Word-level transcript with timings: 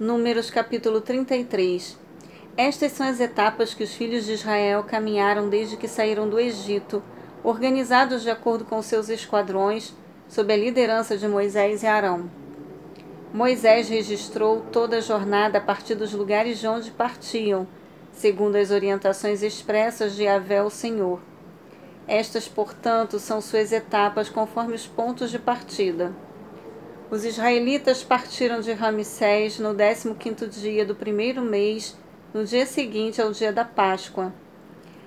Números 0.00 0.48
capítulo 0.48 1.02
33 1.02 1.98
Estas 2.56 2.92
são 2.92 3.06
as 3.06 3.20
etapas 3.20 3.74
que 3.74 3.84
os 3.84 3.92
filhos 3.92 4.24
de 4.24 4.32
Israel 4.32 4.82
caminharam 4.82 5.50
desde 5.50 5.76
que 5.76 5.86
saíram 5.86 6.26
do 6.26 6.40
Egito, 6.40 7.02
organizados 7.44 8.22
de 8.22 8.30
acordo 8.30 8.64
com 8.64 8.80
seus 8.80 9.10
esquadrões, 9.10 9.94
sob 10.26 10.50
a 10.54 10.56
liderança 10.56 11.18
de 11.18 11.28
Moisés 11.28 11.82
e 11.82 11.86
Arão. 11.86 12.30
Moisés 13.30 13.90
registrou 13.90 14.62
toda 14.72 14.96
a 14.96 15.00
jornada 15.02 15.58
a 15.58 15.60
partir 15.60 15.96
dos 15.96 16.14
lugares 16.14 16.58
de 16.58 16.66
onde 16.66 16.90
partiam, 16.90 17.68
segundo 18.10 18.56
as 18.56 18.70
orientações 18.70 19.42
expressas 19.42 20.16
de 20.16 20.22
Yahvé, 20.22 20.62
o 20.62 20.70
Senhor. 20.70 21.20
Estas, 22.08 22.48
portanto, 22.48 23.18
são 23.18 23.42
suas 23.42 23.70
etapas 23.70 24.30
conforme 24.30 24.74
os 24.74 24.86
pontos 24.86 25.30
de 25.30 25.38
partida. 25.38 26.10
Os 27.10 27.24
israelitas 27.24 28.04
partiram 28.04 28.60
de 28.60 28.72
Ramsés 28.72 29.58
no 29.58 29.74
15º 29.74 30.48
dia 30.48 30.86
do 30.86 30.94
primeiro 30.94 31.42
mês, 31.42 31.98
no 32.32 32.44
dia 32.44 32.64
seguinte 32.64 33.20
ao 33.20 33.32
dia 33.32 33.52
da 33.52 33.64
Páscoa. 33.64 34.32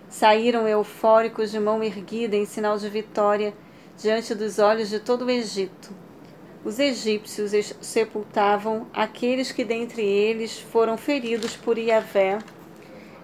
Saíram 0.10 0.68
eufóricos 0.68 1.50
de 1.50 1.62
mão 1.62 1.82
erguida 1.82 2.36
em 2.36 2.46
sinal 2.46 2.78
de 2.78 2.90
vitória 2.90 3.54
diante 3.98 4.36
dos 4.36 4.60
olhos 4.60 4.90
de 4.90 5.00
todo 5.00 5.24
o 5.24 5.32
Egito. 5.32 5.94
Os 6.66 6.78
egípcios 6.78 7.74
sepultavam 7.80 8.86
aqueles 8.94 9.54
que 9.54 9.64
dentre 9.64 10.02
eles 10.06 10.60
foram 10.60 10.98
feridos 10.98 11.56
por 11.56 11.78
Iavé, 11.78 12.40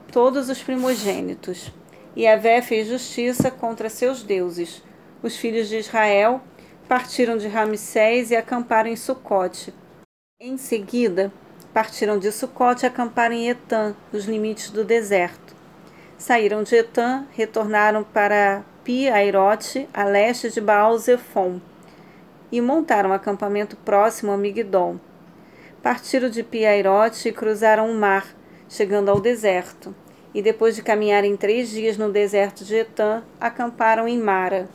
todos 0.09 0.47
os 0.47 0.63
primogênitos. 0.63 1.69
Iavé 2.15 2.61
fez 2.61 2.87
justiça 2.87 3.51
contra 3.51 3.89
seus 3.89 4.23
deuses. 4.23 4.81
Os 5.21 5.35
filhos 5.35 5.67
de 5.67 5.79
Israel 5.79 6.41
partiram 6.89 7.37
de 7.37 7.47
Ramsés 7.47 8.31
e 8.31 8.35
acamparam 8.35 8.89
em 8.89 8.95
Sucote. 8.95 9.71
Em 10.41 10.57
seguida, 10.57 11.31
partiram 11.71 12.17
de 12.17 12.31
Sucote 12.31 12.83
e 12.83 12.87
acamparam 12.87 13.35
em 13.35 13.47
Etã, 13.47 13.95
nos 14.11 14.25
limites 14.25 14.71
do 14.71 14.83
deserto. 14.83 15.55
Saíram 16.17 16.63
de 16.63 16.75
Etã, 16.75 17.27
retornaram 17.31 18.03
para 18.03 18.63
Pi-Airote, 18.83 19.87
a 19.93 20.03
leste 20.03 20.49
de 20.49 20.59
Baal-Zephon, 20.59 21.61
e 22.51 22.59
montaram 22.59 23.11
um 23.11 23.13
acampamento 23.13 23.77
próximo 23.77 24.31
a 24.31 24.37
Migdol. 24.37 24.99
Partiram 25.83 26.27
de 26.27 26.41
Pi-Airote 26.41 27.29
e 27.29 27.31
cruzaram 27.31 27.91
o 27.91 27.93
mar, 27.93 28.25
chegando 28.67 29.09
ao 29.09 29.21
deserto, 29.21 29.93
e 30.33 30.41
depois 30.41 30.75
de 30.75 30.81
caminharem 30.81 31.37
três 31.37 31.69
dias 31.69 31.99
no 31.99 32.11
deserto 32.11 32.65
de 32.65 32.77
Etã, 32.77 33.21
acamparam 33.39 34.07
em 34.07 34.17
Mara. 34.17 34.67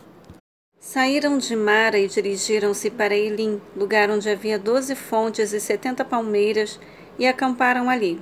Saíram 0.86 1.38
de 1.38 1.56
Mara 1.56 1.98
e 1.98 2.06
dirigiram-se 2.06 2.90
para 2.90 3.16
Elim, 3.16 3.58
lugar 3.74 4.10
onde 4.10 4.28
havia 4.28 4.58
doze 4.58 4.94
fontes 4.94 5.54
e 5.54 5.58
setenta 5.58 6.04
palmeiras, 6.04 6.78
e 7.18 7.26
acamparam 7.26 7.88
ali. 7.88 8.20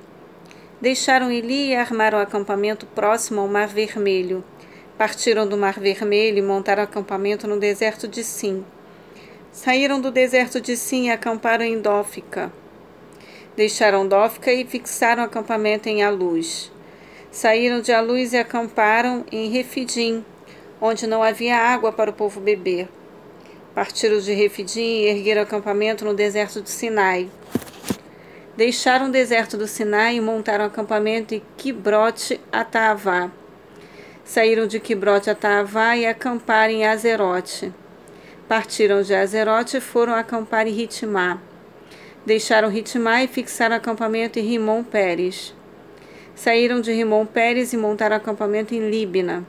Deixaram 0.79 1.29
Eli 1.29 1.71
e 1.71 1.75
armaram 1.75 2.17
acampamento 2.17 2.85
próximo 2.85 3.41
ao 3.41 3.49
Mar 3.49 3.67
Vermelho. 3.67 4.41
Partiram 4.97 5.45
do 5.45 5.57
Mar 5.57 5.77
Vermelho 5.77 6.37
e 6.37 6.41
montaram 6.41 6.83
acampamento 6.83 7.47
no 7.47 7.59
deserto 7.59 8.07
de 8.07 8.23
Sim. 8.23 8.63
Saíram 9.51 9.99
do 9.99 10.09
deserto 10.09 10.61
de 10.61 10.77
Sim 10.77 11.07
e 11.07 11.11
acamparam 11.11 11.65
em 11.65 11.81
Dófica. 11.81 12.49
Deixaram 13.57 14.07
Dófica 14.07 14.53
e 14.53 14.63
fixaram 14.63 15.21
acampamento 15.21 15.89
em 15.89 16.01
Aluz. 16.01 16.71
Saíram 17.29 17.81
de 17.81 17.91
Aluz 17.91 18.31
e 18.31 18.37
acamparam 18.37 19.25
em 19.29 19.49
Refidim, 19.49 20.23
onde 20.85 21.07
não 21.07 21.23
havia 21.23 21.57
água 21.57 21.93
para 21.93 22.09
o 22.09 22.13
povo 22.13 22.41
beber. 22.41 22.89
Partiram 23.73 24.19
de 24.19 24.33
Refidim 24.33 24.81
e 24.81 25.05
ergueram 25.05 25.43
acampamento 25.43 26.03
no 26.03 26.13
deserto 26.13 26.61
do 26.61 26.67
Sinai. 26.67 27.29
Deixaram 28.57 29.07
o 29.07 29.11
deserto 29.11 29.55
do 29.55 29.65
Sinai 29.65 30.17
e 30.17 30.21
montaram 30.21 30.65
acampamento 30.65 31.33
em 31.33 31.41
Quibrote 31.55 32.37
Ataavá. 32.51 33.31
Saíram 34.25 34.67
de 34.67 34.77
Quibrote 34.77 35.29
Ataavá 35.29 35.95
e 35.95 36.05
acamparam 36.05 36.73
em 36.73 36.85
Azerote. 36.85 37.71
Partiram 38.49 39.01
de 39.01 39.15
Azerote 39.15 39.77
e 39.77 39.81
foram 39.81 40.13
acampar 40.13 40.67
em 40.67 40.71
Ritmá. 40.71 41.39
Deixaram 42.25 42.67
Ritmá 42.67 43.23
e 43.23 43.27
fixaram 43.29 43.77
acampamento 43.77 44.37
em 44.37 44.43
Rimon 44.43 44.83
Pérez. 44.83 45.55
Saíram 46.35 46.81
de 46.81 46.91
Rimon 46.91 47.25
Pérez 47.25 47.71
e 47.71 47.77
montaram 47.77 48.17
acampamento 48.17 48.75
em 48.75 48.89
Líbina. 48.89 49.45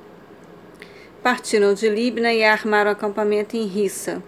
Partiram 1.24 1.72
de 1.72 1.88
Libna 1.88 2.34
e 2.34 2.44
armaram 2.44 2.90
acampamento 2.90 3.56
em 3.56 3.64
Rissa. 3.64 4.22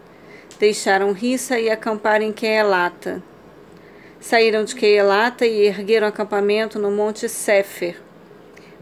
Deixaram 0.58 1.12
Rissa 1.12 1.60
e 1.60 1.68
acamparam 1.68 2.24
em 2.24 2.32
Queelata. 2.32 3.22
Saíram 4.18 4.64
de 4.64 4.74
Queelata 4.74 5.44
e 5.44 5.66
ergueram 5.66 6.06
acampamento 6.06 6.78
no 6.78 6.90
Monte 6.90 7.28
Sefer. 7.28 8.00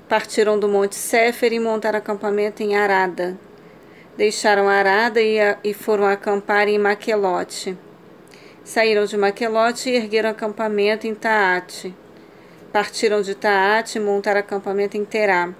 Partiram 0.09 0.61
do 0.61 0.69
Monte 0.69 0.95
Sefer 0.95 1.55
e 1.55 1.59
montaram 1.59 1.99
acampamento 1.99 2.63
em 2.63 2.77
Arada. 2.77 3.37
Deixaram 4.17 4.69
Arada 4.69 5.21
e, 5.21 5.41
a, 5.41 5.59
e 5.65 5.75
foram 5.75 6.07
acampar 6.07 6.69
em 6.69 6.79
Maquelote. 6.79 7.77
Saíram 8.63 9.07
de 9.07 9.17
Maquelote 9.17 9.91
e 9.91 9.97
ergueram 9.97 10.31
acampamento 10.31 11.05
em 11.05 11.17
Taate. 11.17 11.93
Partiram 12.73 13.23
de 13.23 13.35
Taate 13.35 13.99
e 13.99 14.01
montaram 14.01 14.39
acampamento 14.39 14.97
em 14.97 15.05
Terá. 15.05 15.53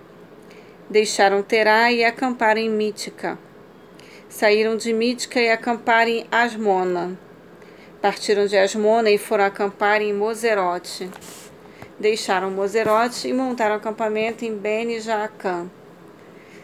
Deixaram 0.89 1.43
Terá 1.43 1.91
e 1.91 2.05
acamparam 2.05 2.61
em 2.61 2.69
Mítica. 2.69 3.39
Saíram 4.29 4.77
de 4.77 4.93
Mítica 4.93 5.41
e 5.41 5.49
acamparam 5.51 6.11
em 6.11 6.27
Asmona. 6.31 7.19
Partiram 8.03 8.45
de 8.45 8.59
Asmona 8.59 9.11
e 9.11 9.17
foram 9.17 9.45
acampar 9.45 10.03
em 10.03 10.13
Mozerote. 10.13 11.11
Deixaram 11.99 12.51
Mozerote 12.51 13.27
e 13.27 13.33
montaram 13.33 13.77
acampamento 13.77 14.45
em 14.45 14.55
Bene 14.55 15.01
Jaacã. 15.01 15.71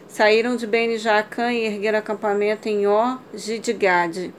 Saíram 0.06 0.54
de 0.54 0.66
Bene 0.66 0.98
Jaacã 0.98 1.50
e 1.50 1.64
ergueram 1.64 1.98
acampamento 1.98 2.68
em 2.68 2.86
Or 2.86 3.18
de 3.32 3.72
Gade. 3.72 4.34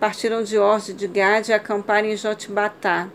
Partiram 0.00 0.42
de 0.42 0.56
Or 0.56 0.80
de 0.80 1.06
Gade 1.06 1.50
e 1.50 1.54
acamparam 1.54 2.08
em 2.08 2.16
Jotbatá. 2.16 3.10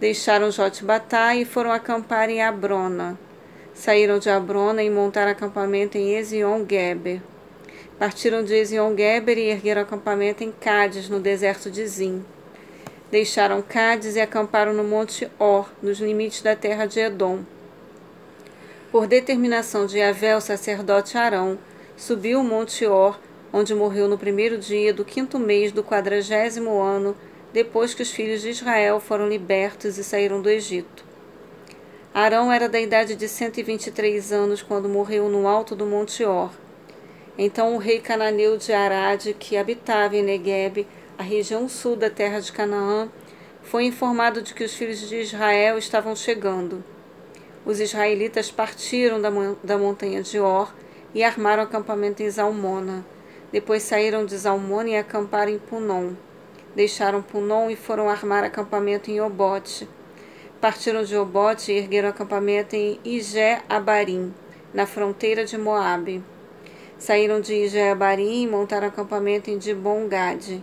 Deixaram 0.00 0.50
Jotbatá 0.50 1.36
e 1.36 1.44
foram 1.44 1.70
acampar 1.70 2.28
em 2.28 2.42
Abrona. 2.42 3.27
Saíram 3.78 4.18
de 4.18 4.28
Abrona 4.28 4.82
e 4.82 4.90
montaram 4.90 5.30
acampamento 5.30 5.96
em 5.96 6.16
Ezion-Geber. 6.16 7.22
Partiram 7.96 8.42
de 8.42 8.52
Ezion-Geber 8.52 9.38
e 9.38 9.50
ergueram 9.50 9.82
acampamento 9.82 10.42
em 10.42 10.50
Cádiz, 10.50 11.08
no 11.08 11.20
deserto 11.20 11.70
de 11.70 11.86
Zim. 11.86 12.24
Deixaram 13.08 13.62
Cádiz 13.62 14.16
e 14.16 14.20
acamparam 14.20 14.72
no 14.72 14.82
Monte 14.82 15.30
Or, 15.38 15.70
nos 15.80 16.00
limites 16.00 16.42
da 16.42 16.56
terra 16.56 16.86
de 16.86 16.98
Edom. 16.98 17.44
Por 18.90 19.06
determinação 19.06 19.86
de 19.86 19.98
Yahvé, 19.98 20.36
o 20.36 20.40
sacerdote 20.40 21.16
Arão, 21.16 21.56
subiu 21.96 22.40
o 22.40 22.44
Monte 22.44 22.84
Or, 22.84 23.16
onde 23.52 23.76
morreu 23.76 24.08
no 24.08 24.18
primeiro 24.18 24.58
dia 24.58 24.92
do 24.92 25.04
quinto 25.04 25.38
mês 25.38 25.70
do 25.70 25.84
quadragésimo 25.84 26.80
ano, 26.80 27.16
depois 27.52 27.94
que 27.94 28.02
os 28.02 28.10
filhos 28.10 28.42
de 28.42 28.50
Israel 28.50 28.98
foram 28.98 29.28
libertos 29.28 29.98
e 29.98 30.02
saíram 30.02 30.42
do 30.42 30.50
Egito. 30.50 31.07
Arão 32.20 32.52
era 32.52 32.68
da 32.68 32.80
idade 32.80 33.14
de 33.14 33.28
123 33.28 34.32
anos 34.32 34.60
quando 34.60 34.88
morreu 34.88 35.28
no 35.28 35.46
alto 35.46 35.76
do 35.76 35.86
Monte 35.86 36.24
Or. 36.24 36.50
Então 37.38 37.76
o 37.76 37.78
rei 37.78 38.00
cananeu 38.00 38.56
de 38.56 38.72
Arade, 38.72 39.36
que 39.38 39.56
habitava 39.56 40.16
em 40.16 40.24
Negueb, 40.24 40.84
a 41.16 41.22
região 41.22 41.68
sul 41.68 41.94
da 41.94 42.10
terra 42.10 42.40
de 42.40 42.50
Canaã, 42.50 43.08
foi 43.62 43.84
informado 43.84 44.42
de 44.42 44.52
que 44.52 44.64
os 44.64 44.74
filhos 44.74 45.08
de 45.08 45.20
Israel 45.20 45.78
estavam 45.78 46.16
chegando. 46.16 46.82
Os 47.64 47.78
israelitas 47.78 48.50
partiram 48.50 49.20
da, 49.22 49.30
da 49.62 49.78
montanha 49.78 50.20
de 50.20 50.40
Or 50.40 50.74
e 51.14 51.22
armaram 51.22 51.62
acampamento 51.62 52.20
em 52.20 52.28
Zalmona. 52.28 53.06
Depois 53.52 53.84
saíram 53.84 54.26
de 54.26 54.36
Zalmona 54.36 54.88
e 54.88 54.96
acamparam 54.96 55.52
em 55.52 55.58
Punon. 55.60 56.14
Deixaram 56.74 57.22
Punon 57.22 57.70
e 57.70 57.76
foram 57.76 58.10
armar 58.10 58.42
acampamento 58.42 59.08
em 59.08 59.20
Obote 59.20 59.88
partiram 60.60 61.04
de 61.04 61.16
Obote 61.16 61.70
e 61.70 61.78
ergueram 61.78 62.08
acampamento 62.08 62.74
em 62.74 62.98
Ijé-Abarim, 63.04 64.34
na 64.74 64.86
fronteira 64.86 65.44
de 65.44 65.56
Moabe. 65.56 66.22
Saíram 66.98 67.40
de 67.40 67.54
Ijé-Abarim 67.54 68.42
e 68.42 68.46
montaram 68.46 68.88
acampamento 68.88 69.50
em 69.50 69.58
Dibongade. 69.58 70.62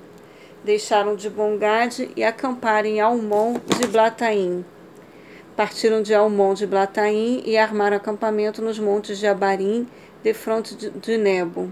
Deixaram 0.65 1.15
de 1.15 1.29
Bongade 1.29 2.09
e 2.15 2.23
acamparam 2.23 2.89
em 2.89 2.99
Almon 2.99 3.53
de 3.79 3.87
Blataim. 3.87 4.65
Partiram 5.55 6.01
de 6.01 6.13
Almon 6.13 6.53
de 6.53 6.67
Blataim 6.67 7.41
e 7.45 7.57
armaram 7.57 7.95
acampamento 7.95 8.61
nos 8.61 8.77
montes 8.77 9.17
de 9.17 9.27
Abarim, 9.27 9.87
de 10.21 10.33
fronte 10.33 10.75
de 10.75 11.17
Nebo. 11.17 11.71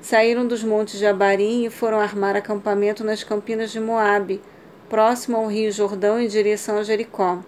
Saíram 0.00 0.46
dos 0.46 0.64
montes 0.64 0.98
de 0.98 1.06
Abarim 1.06 1.66
e 1.66 1.70
foram 1.70 2.00
armar 2.00 2.34
acampamento 2.34 3.04
nas 3.04 3.22
campinas 3.22 3.70
de 3.70 3.78
Moabe, 3.78 4.40
próximo 4.88 5.36
ao 5.36 5.46
rio 5.46 5.70
Jordão 5.70 6.18
em 6.20 6.26
direção 6.26 6.78
a 6.78 6.82
Jericó. 6.82 7.38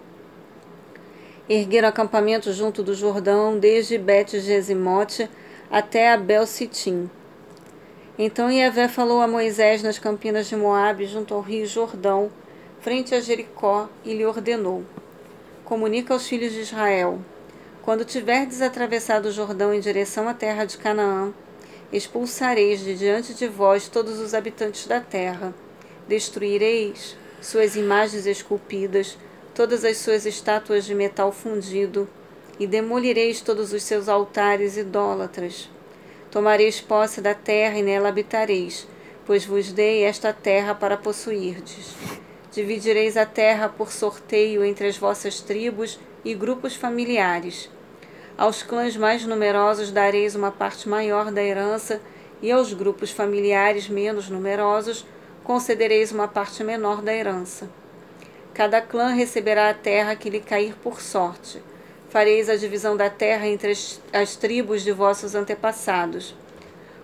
Ergueram 1.49 1.89
acampamento 1.89 2.53
junto 2.53 2.83
do 2.83 2.93
Jordão, 2.93 3.57
desde 3.57 3.97
Bet-Gesimote 3.97 5.29
até 5.69 6.11
Abel 6.11 6.45
Sitim. 6.45 7.09
Então 8.17 8.51
Yahvé 8.51 8.87
falou 8.87 9.21
a 9.21 9.27
Moisés 9.27 9.81
nas 9.81 9.97
campinas 9.97 10.47
de 10.47 10.55
Moabe, 10.55 11.05
junto 11.05 11.33
ao 11.33 11.41
rio 11.41 11.65
Jordão, 11.65 12.31
frente 12.79 13.15
a 13.15 13.19
Jericó 13.19 13.89
e 14.05 14.13
lhe 14.13 14.25
ordenou: 14.25 14.83
Comunica 15.65 16.13
aos 16.13 16.27
filhos 16.27 16.53
de 16.53 16.59
Israel: 16.59 17.19
Quando 17.81 18.05
tiverdes 18.05 18.61
atravessado 18.61 19.25
o 19.25 19.31
Jordão 19.31 19.73
em 19.73 19.79
direção 19.79 20.27
à 20.27 20.33
terra 20.33 20.65
de 20.65 20.77
Canaã, 20.77 21.33
expulsareis 21.91 22.81
de 22.81 22.95
diante 22.95 23.33
de 23.33 23.47
vós 23.47 23.87
todos 23.87 24.19
os 24.19 24.33
habitantes 24.33 24.85
da 24.85 25.01
terra. 25.01 25.53
Destruireis 26.07 27.15
suas 27.41 27.75
imagens 27.75 28.25
esculpidas, 28.27 29.17
todas 29.53 29.83
as 29.83 29.97
suas 29.97 30.25
estátuas 30.25 30.85
de 30.85 30.93
metal 30.93 31.31
fundido, 31.31 32.07
e 32.59 32.67
demolireis 32.67 33.41
todos 33.41 33.73
os 33.73 33.81
seus 33.81 34.07
altares 34.07 34.77
idólatras. 34.77 35.67
Tomareis 36.29 36.79
posse 36.79 37.19
da 37.19 37.33
terra 37.33 37.79
e 37.79 37.81
nela 37.81 38.09
habitareis, 38.09 38.87
pois 39.25 39.43
vos 39.43 39.71
dei 39.71 40.03
esta 40.03 40.31
terra 40.31 40.75
para 40.75 40.95
possuirdes. 40.95 41.95
Dividireis 42.51 43.17
a 43.17 43.25
terra 43.25 43.67
por 43.67 43.91
sorteio 43.91 44.63
entre 44.63 44.87
as 44.87 44.97
vossas 44.97 45.39
tribos 45.39 45.99
e 46.23 46.35
grupos 46.35 46.75
familiares. 46.75 47.69
Aos 48.37 48.61
clãs 48.61 48.95
mais 48.95 49.25
numerosos 49.25 49.91
dareis 49.91 50.35
uma 50.35 50.51
parte 50.51 50.87
maior 50.87 51.31
da 51.31 51.41
herança, 51.41 51.99
e 52.41 52.51
aos 52.51 52.73
grupos 52.73 53.11
familiares 53.11 53.87
menos 53.87 54.29
numerosos 54.29 55.05
concedereis 55.43 56.11
uma 56.11 56.27
parte 56.27 56.63
menor 56.63 57.01
da 57.01 57.13
herança. 57.13 57.69
Cada 58.53 58.81
clã 58.81 59.09
receberá 59.09 59.69
a 59.69 59.73
terra 59.73 60.15
que 60.15 60.29
lhe 60.29 60.39
cair 60.39 60.75
por 60.75 61.01
sorte. 61.01 61.61
Fareis 62.09 62.49
a 62.49 62.55
divisão 62.55 62.97
da 62.97 63.09
terra 63.09 63.47
entre 63.47 63.71
as, 63.71 64.01
as 64.11 64.35
tribos 64.35 64.83
de 64.83 64.91
vossos 64.91 65.33
antepassados. 65.33 66.35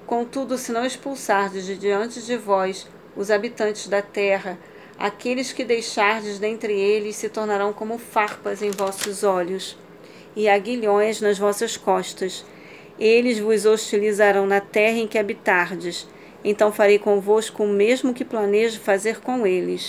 Contudo, 0.05 0.57
se 0.57 0.71
não 0.71 0.85
expulsardes 0.85 1.65
de 1.65 1.77
diante 1.77 2.21
de 2.21 2.37
vós 2.37 2.87
os 3.15 3.31
habitantes 3.31 3.87
da 3.87 4.01
terra, 4.01 4.57
aqueles 4.97 5.51
que 5.51 5.63
deixardes 5.63 6.39
dentre 6.39 6.73
eles 6.73 7.15
se 7.15 7.29
tornarão 7.29 7.73
como 7.73 7.97
farpas 7.97 8.61
em 8.61 8.69
vossos 8.69 9.23
olhos 9.23 9.77
e 10.35 10.47
aguilhões 10.47 11.21
nas 11.21 11.37
vossas 11.37 11.77
costas. 11.77 12.45
Eles 12.99 13.39
vos 13.39 13.65
hostilizarão 13.65 14.45
na 14.45 14.59
terra 14.59 14.97
em 14.97 15.07
que 15.07 15.17
habitardes 15.17 16.07
então 16.43 16.71
farei 16.71 16.99
convosco 16.99 17.63
o 17.63 17.67
mesmo 17.67 18.13
que 18.13 18.25
planejo 18.25 18.79
fazer 18.79 19.19
com 19.19 19.45
eles. 19.45 19.85